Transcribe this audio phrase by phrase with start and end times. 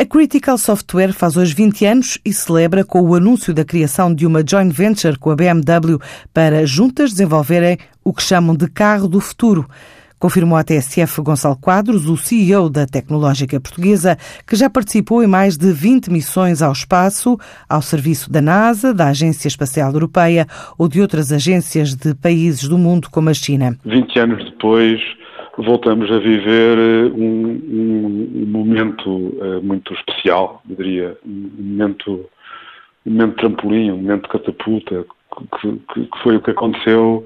[0.00, 4.24] A Critical Software faz hoje 20 anos e celebra com o anúncio da criação de
[4.24, 5.98] uma joint venture com a BMW
[6.32, 9.68] para juntas desenvolverem o que chamam de carro do futuro.
[10.18, 14.16] Confirmou à TSF Gonçalo Quadros, o CEO da tecnológica portuguesa,
[14.46, 17.38] que já participou em mais de 20 missões ao espaço,
[17.68, 20.46] ao serviço da NASA, da Agência Espacial Europeia
[20.78, 23.76] ou de outras agências de países do mundo como a China.
[23.84, 24.98] 20 anos depois,
[25.64, 32.26] voltamos a viver eh, um, um, um momento uh, muito especial, eu diria, um momento,
[33.06, 35.04] um momento trampolim, um momento catapulta,
[35.60, 37.24] que, que, que, foi o que aconteceu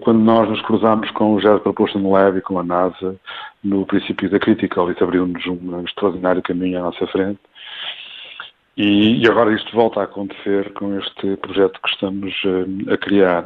[0.00, 3.16] quando nós nos cruzámos com o Jet Propulsion Lab e com a NASA
[3.62, 7.40] no princípio da Critical, isso abriu-nos um extraordinário caminho à nossa frente.
[8.82, 13.44] E, e, agora isto volta a acontecer com este projeto que estamos uh, a criar.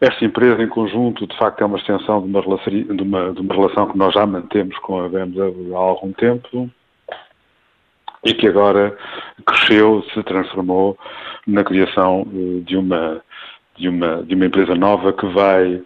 [0.00, 3.52] Esta empresa, em conjunto, de facto, é uma extensão de uma, de, uma, de uma
[3.52, 6.70] relação que nós já mantemos com a BMW há algum tempo
[8.24, 8.96] e que agora
[9.44, 10.96] cresceu, se transformou
[11.48, 13.20] na criação uh, de uma,
[13.76, 15.82] de, uma, de uma empresa nova que vai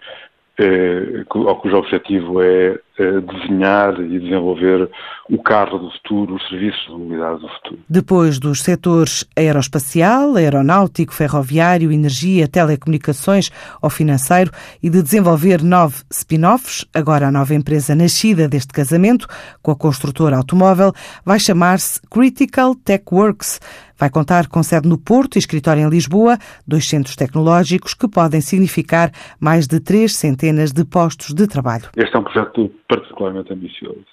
[0.58, 2.78] eh, cujo objetivo é
[3.22, 4.90] desenhar e desenvolver
[5.28, 7.78] o carro do futuro, os serviços de mobilidade do futuro.
[7.88, 14.50] Depois dos setores aeroespacial, aeronáutico, ferroviário, energia, telecomunicações ou financeiro
[14.82, 19.26] e de desenvolver nove spin-offs, agora a nova empresa nascida deste casamento
[19.62, 20.92] com a construtora automóvel
[21.24, 23.60] vai chamar-se Critical Tech Works.
[23.96, 28.40] Vai contar com sede no Porto e escritório em Lisboa, dois centros tecnológicos que podem
[28.40, 31.90] significar mais de três centenas de postos de trabalho.
[31.94, 34.04] Este é um projeto particularmente ambicioso,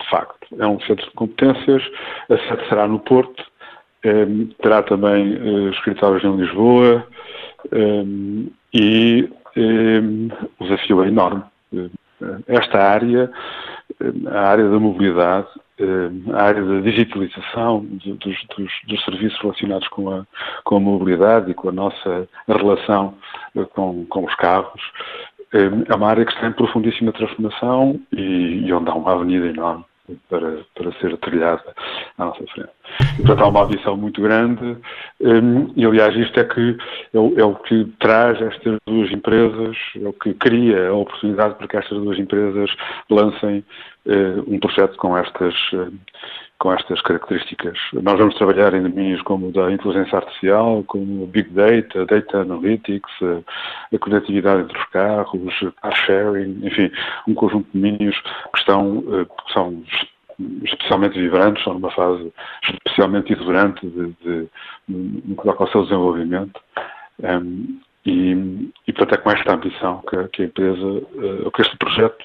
[0.00, 0.46] de facto.
[0.58, 1.82] É um centro de competências,
[2.30, 3.44] a sede será no Porto,
[4.04, 4.26] eh,
[4.62, 7.06] terá também eh, escritórios em Lisboa
[7.72, 8.04] eh,
[8.72, 9.28] e
[10.58, 11.42] o desafio é enorme.
[12.46, 13.30] Esta área,
[14.30, 15.48] a área da mobilidade,
[16.32, 20.26] a área da digitalização dos, dos, dos, serviços relacionados com a,
[20.64, 23.14] com a mobilidade e com a nossa relação
[23.74, 24.80] com, com os carros,
[25.52, 29.84] é uma área que está em profundíssima transformação e, e onde há uma avenida enorme
[30.28, 31.74] para, para ser trilhada
[32.18, 32.70] à nossa frente.
[33.18, 34.76] E, portanto, há uma ambição muito grande
[35.20, 36.76] um, e, aliás, isto é, que,
[37.14, 41.54] é o, é, o, que traz estas duas empresas, é o que cria a oportunidade
[41.54, 42.70] para que estas duas empresas
[43.10, 43.64] lancem
[44.06, 45.92] uh, um projeto com estas, uh,
[46.62, 47.76] com estas características.
[47.92, 53.10] Nós vamos trabalhar em domínios como da inteligência artificial, como Big Data, Data Analytics,
[53.92, 56.88] a conectividade entre os carros, car sharing, enfim,
[57.26, 58.16] um conjunto de domínios
[58.52, 59.82] que estão, eh, que são
[60.62, 64.48] especialmente vibrantes, são numa fase especialmente exuberante de, de,
[64.86, 66.60] no que toca ao seu desenvolvimento.
[67.24, 71.76] Um, e, e, portanto, é com esta ambição que, que a empresa, uh, que este
[71.76, 72.24] projeto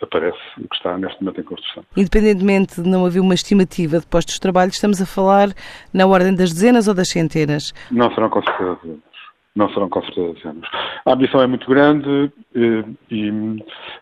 [0.00, 1.84] aparece, que está neste momento em construção.
[1.96, 5.48] Independentemente de não haver uma estimativa de postos de trabalho, estamos a falar
[5.92, 7.72] na ordem das dezenas ou das centenas?
[7.90, 9.08] Não serão com certeza dezenas.
[9.54, 10.68] Não serão com certeza dezenas.
[11.04, 13.28] A ambição é muito grande e, e,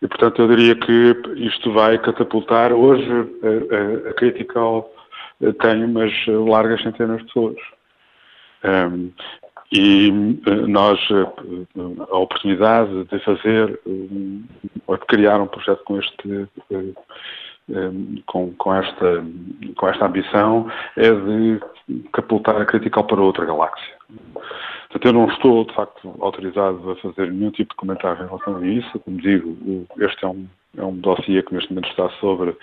[0.03, 2.73] e portanto, eu diria que isto vai catapultar.
[2.73, 4.91] Hoje, a, a, a Critical
[5.61, 7.57] tem umas largas centenas de pessoas.
[8.65, 9.11] Um,
[9.73, 10.09] e
[10.47, 11.27] eh, nós, eh,
[12.11, 13.81] a oportunidade de fazer,
[14.87, 17.91] ou de criar um projeto com este, eh,
[18.27, 19.25] com, com, esta,
[19.77, 21.61] com esta ambição, é de
[22.13, 23.95] capultar a Critical para outra galáxia.
[24.89, 28.57] Portanto, eu não estou, de facto, autorizado a fazer nenhum tipo de comentário em relação
[28.57, 29.01] a isso.
[29.01, 30.47] Como digo, este é um,
[30.79, 32.57] é um dossiê que neste momento está sobre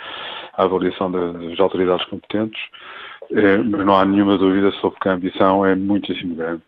[0.53, 2.61] a avaliação das autoridades competentes,
[3.29, 6.63] mas não há nenhuma dúvida sobre que a ambição é muitíssimo grande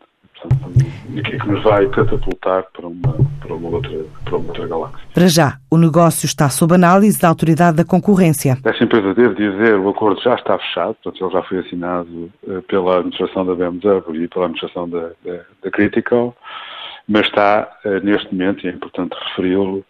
[1.14, 4.68] e que, é que nos vai catapultar para uma, para, uma outra, para uma outra
[4.68, 5.08] galáxia.
[5.14, 8.58] Para já, o negócio está sob análise da Autoridade da Concorrência.
[8.64, 12.62] Essa empresa, devo dizer, o acordo já está fechado, portanto, ele já foi assinado uh,
[12.64, 16.36] pela administração da BMW e pela administração da, da, da Critical,
[17.08, 19.86] mas está, uh, neste momento, e é importante referi-lo,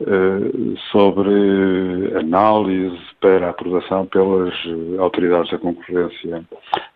[0.00, 4.54] uh, sobre análise para aprovação pelas
[4.98, 6.44] autoridades da concorrência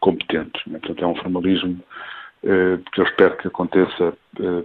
[0.01, 0.63] competentes.
[0.66, 0.78] Né?
[0.78, 2.11] Portanto, é um formalismo eh,
[2.42, 4.65] que eu espero que aconteça, eh,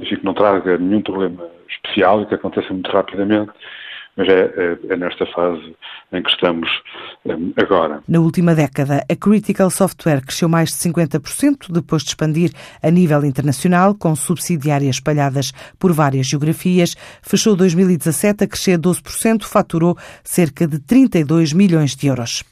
[0.00, 3.52] enfim, que não traga nenhum problema especial e que aconteça muito rapidamente,
[4.16, 5.74] mas é, é, é, nesta fase
[6.12, 6.68] em que estamos
[7.24, 8.02] eh, agora.
[8.06, 12.50] Na última década, a Critical Software cresceu mais de 50%, depois de expandir
[12.82, 16.94] a nível internacional, com subsidiárias espalhadas por várias geografias.
[17.22, 22.40] Fechou 2017 a crescer 12%, faturou cerca de 32 milhões de euros.